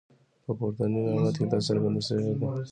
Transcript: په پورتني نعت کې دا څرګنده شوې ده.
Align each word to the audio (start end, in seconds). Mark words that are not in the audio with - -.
په 0.43 0.51
پورتني 0.57 1.01
نعت 1.15 1.35
کې 1.39 1.45
دا 1.51 1.59
څرګنده 1.67 2.01
شوې 2.07 2.31
ده. 2.39 2.47